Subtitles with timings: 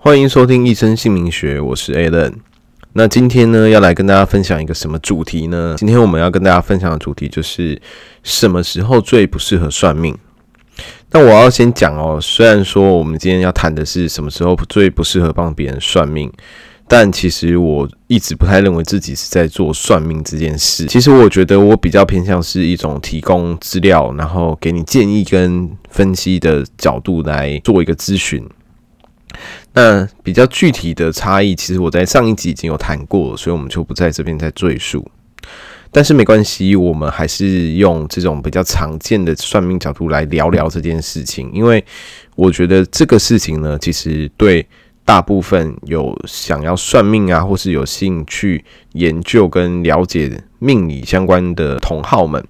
[0.00, 2.32] 欢迎收听一生姓名学，我是 Alan。
[2.92, 5.74] 那今天呢，要来跟大家分享一个什么主题呢？
[5.76, 7.78] 今天我们要跟大家分享的主题就是
[8.22, 10.16] 什么时候最不适合算命。
[11.10, 16.32] 那我要先讲哦，虽然说我们今天要谈的是什么时候最不适合帮别人算命，
[16.86, 20.86] 但其实我一直不太认为自己是在做算命这件事。
[20.86, 28.48] 其实我觉得我比较偏向是一种提供资料，然后给你建议跟分析的角度来做一个咨询。
[29.78, 35.08] 那比较具体的差异，其实我在上一集已经有谈过，所以我们就不在这边再赘述。
[35.92, 41.84] 但是没关系，我们还是用这种比较常见的算命角度来聊聊这件事情，因为
[42.34, 44.66] 我觉得这个事情呢，其实对
[45.04, 48.64] 大部分有想要算命啊，或是有兴趣
[48.94, 52.44] 研究跟了解命理相关的同好们。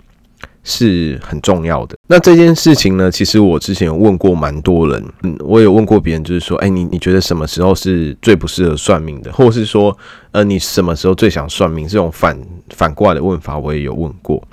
[0.68, 1.96] 是很重要的。
[2.06, 9.96] 那这件事情呢，其实我之前有问过蛮多人，嗯，我有问过别人，就是说，哎，你你觉得什么时候是最不适合算命的，或者是说，
[10.32, 11.88] 呃，你什么时候最想算命？
[11.88, 12.38] 这种反
[12.74, 14.46] 反过来的问法，我也有问过。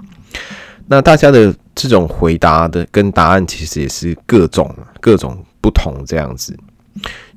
[0.88, 6.58] 那大家的这种回答的跟答案，其实也是各种各种不同这样子。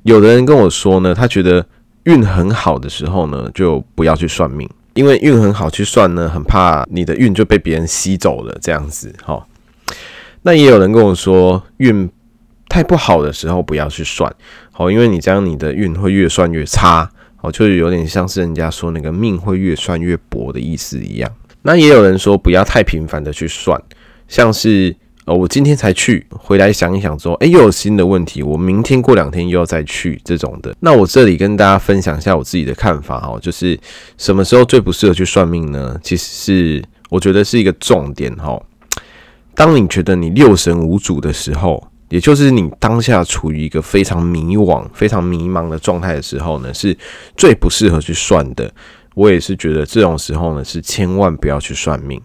[0.03, 1.65] 有的人跟我说呢，他觉得
[2.03, 4.69] 运很好的时候呢，就不要去算命。
[4.99, 9.47] 因为运很好去算呢，很怕你的运就被别人吸走了，这样子哈。
[10.41, 12.09] 那也有人跟我说，运
[12.67, 14.29] 太不好的时候不要去算，
[14.73, 21.31] 好，因为你这样你的运会越算越差，好，就有点像是人家说那个命会越算越薄的意思一样。
[21.61, 23.81] 那也有人说不要太频繁的去算，
[24.27, 24.93] 像是。
[25.25, 30.75] 哦，我今天才去，回来想一想说，哎，又有新的问题，我明天过两天又要再去这种的。
[30.79, 33.79] 那我这里跟大家分享一下我自己的看法哈，就是
[34.17, 35.99] 什么时候最不适合去算命呢？
[36.03, 38.59] 其实是我觉得是一个重点哈。
[39.53, 46.97] 当你觉得你六神无主的时候，也就是你当下处于一个非常迷惘、非常迷茫的状态的时候呢，是
[47.37, 48.71] 最不适合去算的。
[49.13, 52.19] 我也是觉得这种时候呢，是千万不要去算命。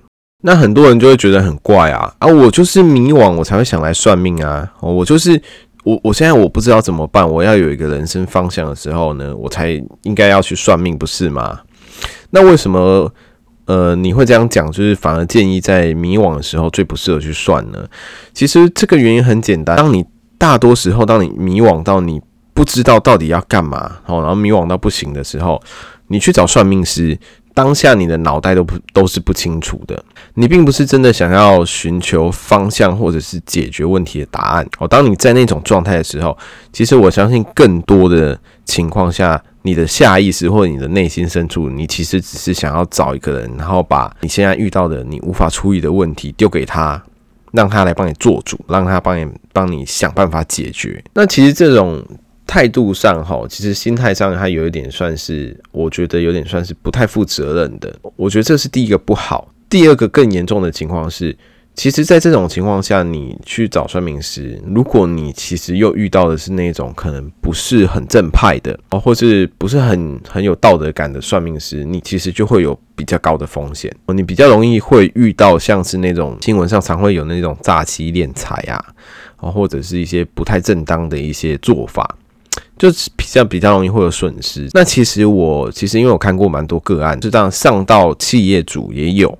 [0.46, 2.28] 那很多人就会觉得很怪啊啊！
[2.28, 4.70] 我就是迷惘，我才会想来算命啊！
[4.78, 5.40] 我就是
[5.84, 11.60] 我，我现在我不知道怎么办，我要有一个人生方向的时候呢，我才应该要去算命，不是吗？
[12.28, 13.10] 那为什么
[13.64, 14.70] 呃你会这样讲？
[14.70, 17.78] 就是反而建议在迷惘的时候最不适合去算呢？
[18.34, 20.04] 其实这个原因很简单，当你
[20.36, 22.20] 大多时候，当你迷惘到你
[22.52, 25.58] 不知道到底要干嘛，然后迷惘到不行的时候，
[26.08, 27.18] 你去找算命师。
[27.56, 34.88] 当下你的脑袋都不都是不清楚的，你并不是真的想要寻求方向或者是解决问题的答案哦。
[34.88, 36.36] 当你在那种状态的时候，
[36.72, 47.02] 其实我相信更多的情况下，你的下意识或者你的内心深处，你其实只是想要找一个人，然后把你现在遇到的你无法处理的问题丢给他，
[47.52, 51.02] 让他来帮你做主，让他帮你帮你想办法解决。
[51.14, 52.04] 那其实这种。
[52.46, 57.92] 态度上哈，其实心态上还有一点算是，我觉得有点算是不太负责任的。
[58.16, 59.48] 我觉得这是第一个不好。
[59.74, 61.36] 第二个更严重的情况是，
[61.74, 73.92] 其实，在这种情况下，你去找算命师，如果你其实又遇到的是那种可能不是很正派的，哦，或是不是很很有道德感的算命师，你其实就会有比较高的风险。
[74.14, 78.78] 你比较容易会遇到像是那种新闻上常会有那种诈欺敛财啊，
[79.38, 82.08] 啊，或者是一些不太正当的一些做法。
[82.78, 84.68] 就比较比较容易会有损失。
[84.72, 89.36] 那其实我其实因为我看过蛮多个案，就这样上到企业主也有，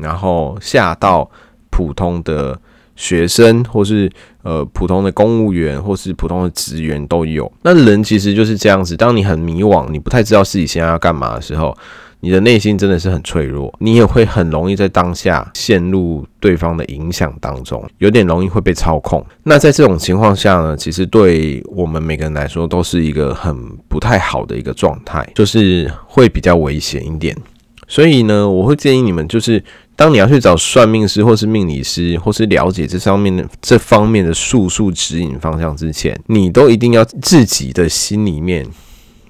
[0.00, 1.30] 然后下到
[1.70, 2.58] 普通的
[2.96, 4.10] 学生，或是
[4.42, 7.50] 呃普通的公务员，或是普通的职员都有。
[7.62, 11.76] 那人其实就是这样子，当你很迷惘，你不太知道自己现在要干嘛的时候。
[12.22, 19.24] 你的内心真的是很脆弱，你也会很容易在当下陷入对方的影响当中，有点容易会被操控。
[19.44, 23.56] 那在这种情况下呢，其实对我们每个人来说都是一个很
[23.88, 27.34] 不太好的一个状态，就是会比较危险一点。
[27.88, 29.64] 所以呢，我会建议你们，就是
[30.00, 38.66] 当你要去找算命师，或是命理师，或是了解这上面的这方面的术数指引方向之前，你都一定要自己的心里面。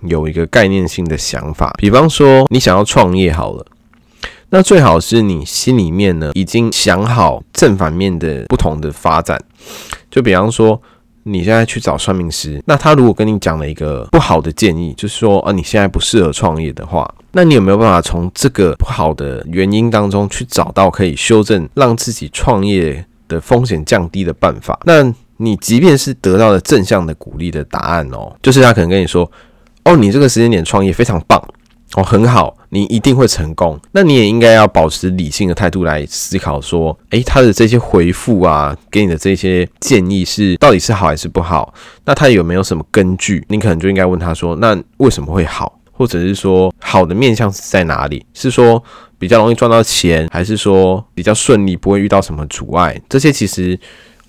[0.03, 3.67] 有一个概念性的想法，比方说你想要创业好了，
[4.51, 9.43] 那最好是你心里面呢已经想好正反面的不同的发展。
[10.09, 10.81] 就比方说
[11.25, 24.79] 你现在去找算命师，那他如果跟你讲了一个不好的建议，就是说啊你现在不适合创业的话，那你有没有办法从这个不好的原因当中去找到可以修正，让自己创业的风险降低的办法？
[24.85, 25.03] 那
[25.37, 29.31] 你即便是得到了正向的鼓励的答案哦，就是他可能跟你说。
[29.83, 31.43] 哦，你这个时间点创业非常棒，
[31.97, 33.79] 哦，很好，你一定会成功。
[33.91, 41.75] 那你也应该要保持理性的态度来思考，说，诶，他的这些回复啊，给你的这些建议是到底是好还是不好？
[42.05, 43.45] 那他有没有什么根据？
[43.49, 45.81] 你可能就应该问他说，那为什么会好？
[45.93, 48.25] 或者是说，好的面向是在哪里？
[48.35, 48.83] 是说
[49.19, 53.01] 比较容易赚到钱，还是说比较顺利，不会遇到什么阻碍？
[53.09, 53.79] 这些其实。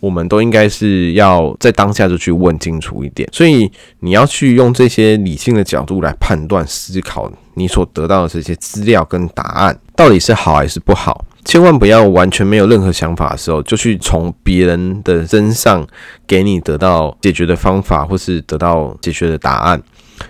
[0.02, 11.24] 我们都应该是要在当下就去问清楚一点，所以你要去用这些理性的角度来判断、思考你所得到的这些资料跟答案到底是好还是不好。
[11.46, 15.86] 千万不要完全没有任何想法的时候，就去从别人的身上
[16.28, 19.82] 给你得到解决的方法，或是得到解决的答案。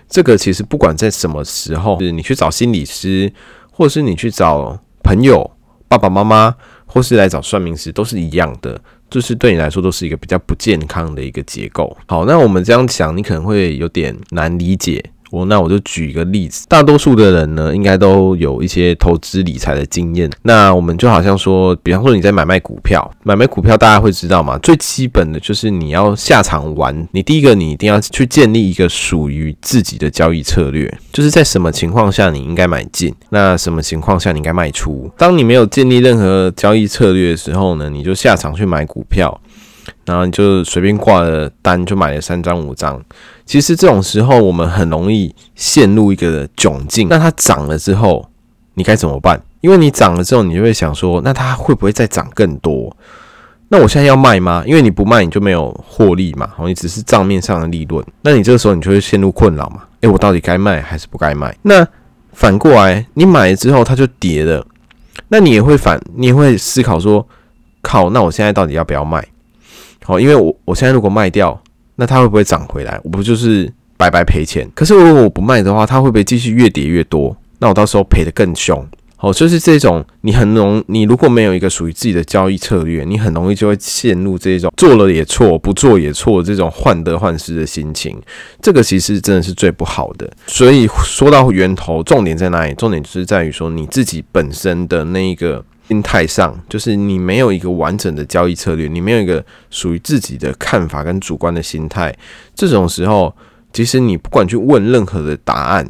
[0.07, 3.31] 这个其实不管在什么时候，是你去找心理师，
[3.71, 5.51] 或是你去找朋友、
[5.89, 8.79] 爸爸妈妈，或是来找算命师，都是一样的。
[9.11, 11.95] 就是对你来说都是一个比较不健康的一个结构。
[12.07, 15.03] 好，那我们这样讲，你可能会有点难理解。
[15.31, 20.29] 我那我就举一个例子，大多数的人呢，应该都有一些投资理财的经验。
[20.43, 35.09] 那我们就好像说，比方说你在买卖股票，买卖股票大家会知道嘛，最基本的就是你要下场玩，你第一个你一定要去建立一个属于自己的交易策略，就是在什么情况下你应该买进，那什么情况下你应该卖出。
[35.17, 39.39] 当你没有建立任何交易策略的时候呢，你就下场去买股票。
[40.05, 43.01] 然后你就随便挂了单，就买了三张五张。
[43.51, 47.09] 其实这种时候，我们很容易陷入一个窘境。
[47.09, 48.25] 那它涨了之后，
[48.75, 49.44] 你该怎么办？
[49.59, 52.95] 因为你涨了之后，你就会想说，那它会不会再涨更多？
[53.68, 54.63] 那我现在要卖吗？
[54.65, 56.50] 因为你不卖，你就没有获利嘛。
[56.56, 58.01] 哦你只是账面上的利润。
[58.21, 59.83] 那你这个时候，你就会陷入困扰嘛。
[60.00, 61.53] 诶，我到底该卖还是不该卖？
[61.63, 61.86] 那
[62.31, 64.65] 反过来，你买了之后，它就跌了。
[65.27, 67.27] 那你也会反，你也会思考说，
[67.81, 69.27] 靠，那我现在到底要不要卖？
[70.06, 71.62] 好，因为我我现在如果卖掉，
[72.01, 73.00] 那它会不会涨回来？
[73.03, 74.68] 我不就是白白赔钱？
[74.74, 77.38] 可是如果我不卖的话，它会不会继续越跌越多？
[77.59, 78.83] 那我到时候赔得更凶。
[79.18, 88.19] 好，就是这种你很容，你如果没有一个属于自己的交易策略，你很容易就会陷入这种做了也错，不做也错这种患得患失的心情。
[88.59, 90.27] 这个其实真的是最不好的。
[90.48, 92.74] 所以说到源头，重点在哪里？
[92.74, 95.63] 重点就是在于说你自己本身的那一个。
[95.91, 102.15] 心态上，就是你没有一个完整的交易策略，你没有一个属于自己的看法跟主观的心态。
[102.55, 103.35] 这种时候，
[103.73, 105.85] 其实你不管去问任何的答案，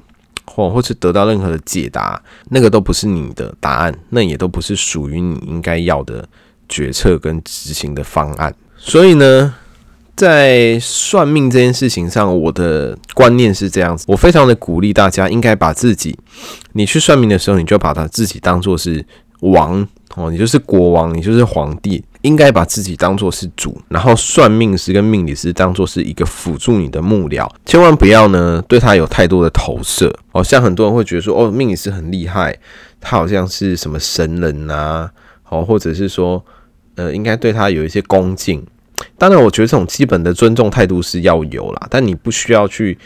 [0.46, 2.20] 或或是得到任何的解答，
[2.50, 6.28] 那个都不是你的答案，那也都不是属于你应该要的
[6.68, 8.52] 决策跟执行的方案。
[8.76, 9.54] 所以呢，
[10.16, 16.18] 在算命这件事情上，我的观念是这样子，我非常的鼓励大家，应该把自己，
[16.72, 19.06] 你去算命的时候，你就把他自己当做是。
[19.42, 30.44] 王哦，你就是国王，你就是皇帝，应该把自己当做是主，然后算命师跟命理师当做是一个辅助你的幕僚，千万不要呢对他有太多的投射哦。
[30.44, 32.58] 像很多人会觉得说，哦，命理师很厉害，
[33.00, 35.10] 他好像是什么神人啊，
[35.50, 36.44] 哦，或者是说，
[36.96, 38.66] 呃，应该对他有一些恭敬。
[39.18, 42.98] 当然，我觉得这种基本的尊重态度是要有啦，但你不需要去。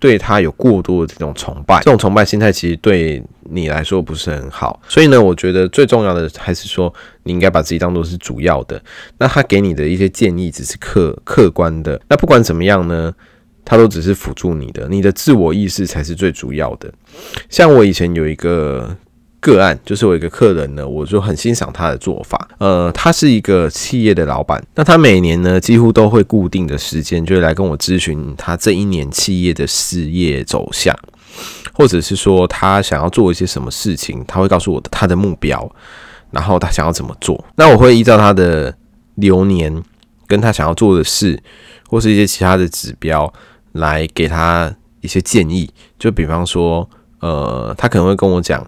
[0.00, 4.80] 对他有过多的这种崇拜，这种崇拜心态其实对你来说不是很好。
[4.88, 6.92] 所以呢，我觉得最重要的还是说，
[7.22, 8.82] 你应该把自己当做是主要的。
[9.18, 12.00] 那他给你的一些建议只是客客观的。
[12.08, 13.14] 那不管怎么样呢，
[13.64, 16.92] 他都只是辅助你的，你的自我意识才是最主要的。
[17.48, 18.96] 像我以前有一个。
[19.40, 22.48] 个案就是我一个客人呢，我就很欣赏他的做法。
[22.58, 30.94] 呃，他是一个企业的老板，那他每年呢几乎都会固定的时间就会来跟我咨询他这一年企业的事业走向，
[31.72, 35.70] 或者是说他想要做一些什么事情，他会告诉我他的目标，
[36.30, 37.42] 然后他想要怎么做。
[37.56, 38.76] 那我会依照他的
[39.14, 39.82] 流年
[40.26, 41.42] 跟他想要做的事，
[41.88, 43.32] 或是一些其他的指标
[43.72, 44.70] 来给他
[45.00, 45.70] 一些建议。
[45.98, 46.86] 就比方说，
[47.20, 48.62] 呃，他可能会跟我讲。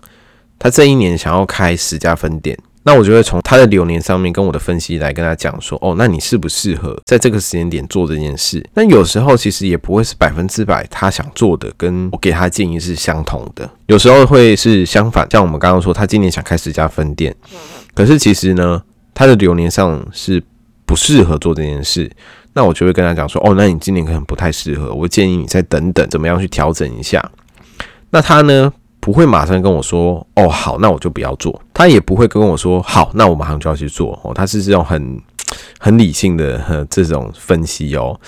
[0.62, 8.64] 他这一年想要开十家分店，那我就会从他的流年上面跟我的分析来跟他讲说，哦，那你适不适合在这个时间点做这件事？
[8.74, 15.26] 那有时候其实也不会是百分之百他想做的跟我给他建议是相同的，有时候会是相反。
[15.32, 17.34] 像我们刚刚说，他今年想开十家分店，
[17.92, 18.80] 可是其实呢，
[19.12, 20.40] 他的流年上是
[20.86, 22.08] 不适合做这件事，
[22.52, 27.32] 那我就会跟他讲说，哦，那你今年可能不太适合，我建议你再等等，怎么样去调整一下。
[28.10, 28.72] 那他呢？
[29.02, 31.60] 不会马上跟我说哦，好，那我就不要做。
[31.74, 34.32] 他也不会跟我说好，那我马上就要去做哦。
[34.32, 35.20] 他是这种很
[35.80, 38.18] 很理性的 这种分析哦。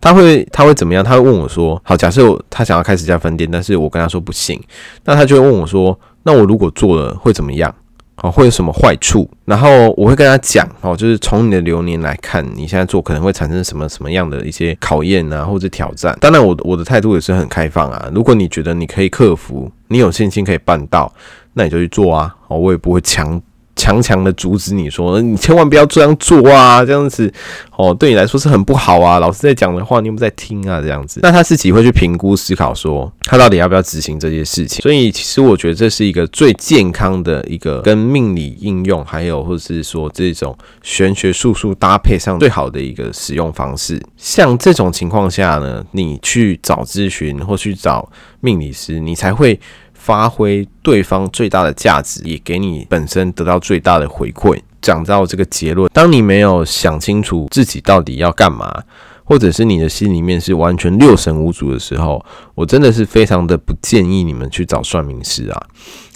[0.00, 1.02] 他会他会怎么样？
[1.02, 4.62] 他会问我说：好，假设他想要开始家分店，但是我跟他说不行，
[5.04, 7.74] 那他就会问我说：那我如果做了会怎么样？
[8.22, 9.28] 哦，会有什么坏处？
[9.44, 16.16] 然后我会跟他讲哦，就是从你的流年来看，你现在做可能会产生什么什么样的一些考验啊，或者挑战。
[16.20, 18.10] 当然我，我我的态度也是很开放啊。
[18.14, 21.12] 如果你觉得你可以克服，你有信心可以办到，
[21.54, 22.34] 那你就去做啊。
[22.48, 23.40] 哦，我也不会强。
[23.80, 27.32] 强强的阻止你说，你千万不要这样做啊，这样子
[27.76, 29.18] 哦，对你来说是很不好啊。
[29.18, 30.82] 老师在讲的话，你有没有在听啊？
[30.82, 34.82] 这样子，那他自己会去评估思考，说他到底要不要执行这些事情。
[34.82, 43.98] 所以，其实我觉得这是一个最健康的一个跟命理应用，还有或者是说这种玄学术数搭配上最好的一个使用方式。
[44.18, 48.06] 像这种情况下呢，你去找咨询或去找
[48.40, 49.58] 命理师，你才会。
[50.00, 54.58] 发挥对方最大的价值，也给你本身得到最大的回馈。
[54.80, 58.82] 讲到这个结论，当你没有想清楚自己到底要干嘛，
[59.24, 65.62] 或者是你的心里面是完全六神无主的时候，我真的是非常的不建议你们去找算命师啊。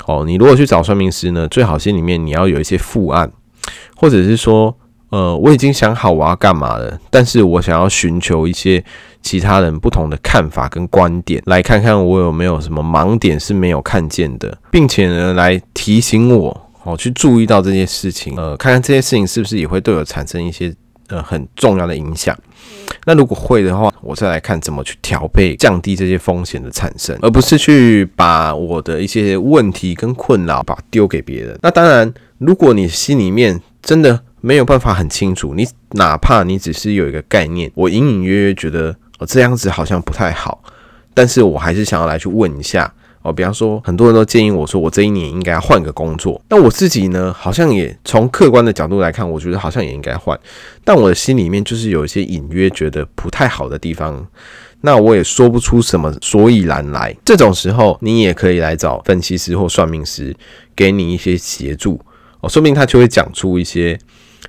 [0.07, 3.31] 哦，你如果去找算命师呢，最好心里面你要有一些负案，
[3.95, 4.75] 或者是说，
[5.11, 8.83] 呃，我已经想好我要干嘛了，但是我想要寻求一些。
[9.25, 20.73] 其他人不同的看法跟观点，来看看我有没有什么盲点是没有看见的，并且呢，来提醒我哦，去注意到这些事情，呃，看看这些事情是不是也会对我产生一些
[21.09, 22.39] 呃很重要的影响。
[23.07, 31.59] 那如果会的话，我再来看怎么去调配，降低这些风险的产生，而不是去把我的一些问题跟困扰把丢给别人。
[31.63, 38.95] 那当然，如果你心里面真的没有办法很清楚，你哪怕你只是有一个概念，我隐隐约约觉得。
[39.19, 40.63] 哦，这样子好像不太好，
[41.15, 42.93] 但是我还是想要来去问一下
[43.23, 43.33] 哦。
[43.33, 46.41] 比方说，很多人都建议我说，我这一年应该要换个工作。
[46.49, 50.39] 那我自己呢，好像也从客观的角度来看，我觉得好像也应该换。
[50.83, 54.27] 但我的心里面就是有一些隐约觉得不太好的地方，
[54.81, 57.17] 那我也说不出什么所以然来。
[57.25, 60.35] 这种时候，你也可以来找分析师或算命师，
[60.75, 62.01] 给你一些协助
[62.41, 63.97] 哦，说不定他就会讲出一些。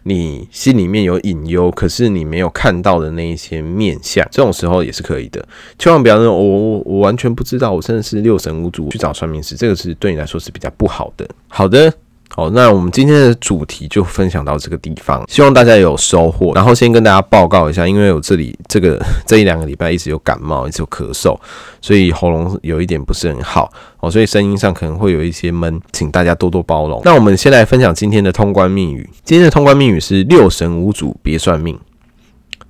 [0.08, 5.44] 你心里面有隐忧，可是你没有看到的那一些面相，这种时候也是可以的。
[5.80, 11.28] 千万不要说，我我我完全不知道，我真的是六神无主去找算命师，这个是对你来说是比较不好的。
[11.48, 11.92] 好的。
[12.30, 16.52] 好，那我们今天的主题就分享到这个地方，希望大家有收获。
[16.54, 21.40] 然后先跟大家报告一下，因为我这里这个这一两个礼拜一直有感冒，一直有咳嗽，
[21.82, 27.02] 所以喉咙有一点不是很好哦，所以声音上可能会有一些闷，请大家多多包容。
[27.06, 31.80] 那我们先来分享今天的通关密语，今天的通关密语是六神无主别算命，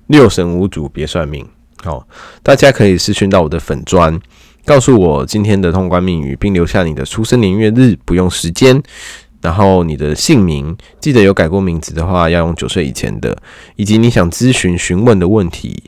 [0.06, 1.44] 六神无主别算命。
[1.82, 2.06] 好，
[2.44, 4.16] 大家可以私讯到我的粉砖，
[4.64, 8.80] 告诉我今天的通关密语，并留下你的出生年月日，不用时间。
[9.46, 13.36] 然后你的姓名，记得有改过名字的话，要用九岁以前的，
[13.76, 15.84] 以及你想咨询询问的问题，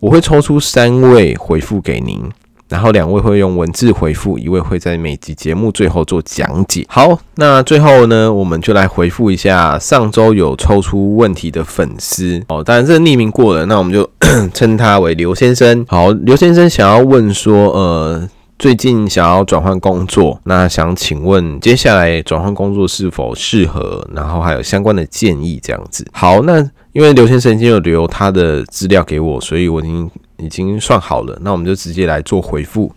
[0.00, 2.22] 我会抽出三位回复给您，
[2.70, 6.86] 然后两位会用文字回复，一位会在每集节目最后做讲解。
[6.88, 14.08] 好，那最后呢，我们就来回复一下上周有抽出问题的粉丝哦，当然这匿名过了，那我们就
[14.54, 15.84] 称他为刘先生。
[15.86, 18.30] 好，刘先生想要问说，呃。
[18.62, 24.08] 最近想要转换工作，那想请问接下来转换工作是否适合？
[24.14, 26.06] 然后还有相关的建议这样子。
[26.12, 26.60] 好，那
[26.92, 31.36] 因为刘先生已经有留他的资料给我，所以我已经已经算好了。
[31.42, 32.92] 那我们就直接来做回复。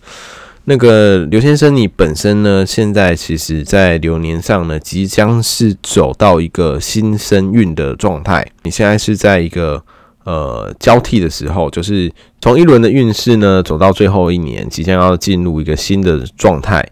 [0.65, 8.45] 那个刘先生，你本身呢，现在其实在流年上呢，即将是走到一个新生运的状态。
[8.61, 9.83] 你现在是在一个。
[10.25, 16.83] 呃，交替的时候，就是从一轮的运势呢，走到最后一年，即将要进入一个新的状态。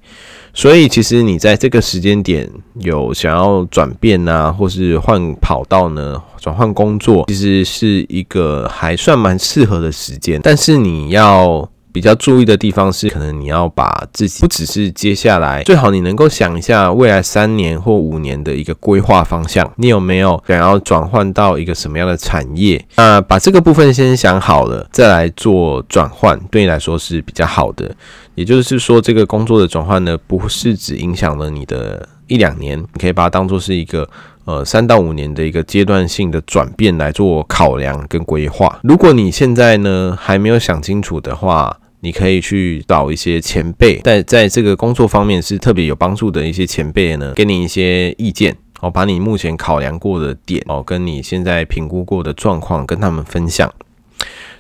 [0.54, 2.50] 所以，其实你在这个时间点
[2.82, 10.40] 有想要转变啊，或是换跑道呢，转换工作，其实是一个还算蛮适合的时间。
[10.42, 11.68] 但是你要。
[11.94, 19.72] 比较注意的地方是，可能你要把自己不只是接下来，最好你能够想一下未来三年或五年的一个规划方向。
[19.78, 22.84] 你有没有想要转换到一个什么样的产业？
[22.96, 27.96] 那把这个部分先想好了，再来做转换，对你来说是比较好的。
[28.34, 34.10] 也就是说，这个工作的转换呢，不是只影响了你的一两年，你可以把它当做是一个。
[34.46, 38.78] 呃，三到五年的一个阶段性的转变来做考量跟规划。
[38.84, 41.74] 如果你现在呢还没有想清楚的话，
[42.04, 53.74] 你可以去找一些前辈，在在这个工作方面是特别有帮助的一些前辈呢，给你一些意见，哦，把你目前考量过的点哦，跟你现在评估过的状况跟他们分享。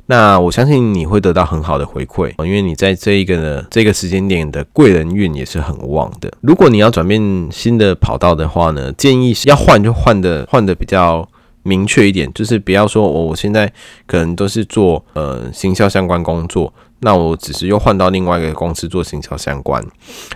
[0.05, 6.31] 那我相信你会得到很好的回馈哦，因为你在这一个呢这个时间点的贵人运也是很旺的。
[6.39, 7.21] 如果你要转变
[7.51, 11.27] 新的跑道的话呢，建议是要换就换的换的比较
[11.63, 13.71] 明确一点，就是不要说我我现在
[14.05, 16.73] 可能都是做呃行销相关工作，
[17.03, 19.86] 那我只是又换到另外一个公司做行销相关，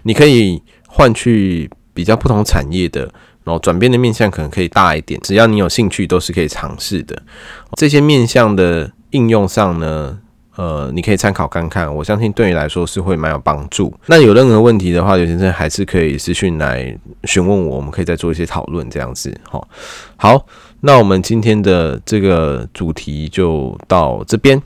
[0.03, 3.11] 你可以换去比较不同产业的。
[3.43, 7.17] 然后转变的面向可能可以大一点，只要你有兴趣，都是可以尝试的。
[7.77, 10.19] 这些面向的应用上呢，
[10.57, 13.93] 呃，你可以参考看看，我相信对你来说是会蛮有帮助。
[14.07, 16.93] 那有任何问题的话，刘先生还是可以私讯来
[17.23, 19.33] 询问我，我们可以再做一些讨论，这样子。
[19.49, 19.65] 好，
[20.17, 20.45] 好，
[20.81, 24.61] 那我们今天的这个主题就到这边。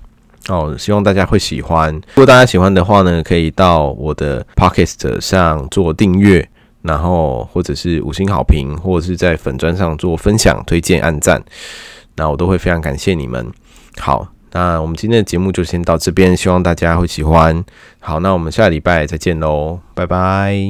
[0.49, 1.93] 哦，希望大家会喜欢。
[1.93, 6.47] 如果大家喜欢的话呢，可以到我的 Podcast 上做订阅，
[6.81, 11.41] 然后或者是五星好评，或者是在粉砖上做分享、推荐、按赞，
[12.15, 13.51] 那我都会非常感谢你们。
[13.97, 17.63] 好，那我们今天的节目就先到这边，希望大家会喜欢。
[17.99, 20.61] 好，那我们下礼拜再见喽，拜拜。